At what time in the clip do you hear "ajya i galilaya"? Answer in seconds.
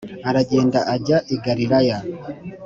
0.95-1.97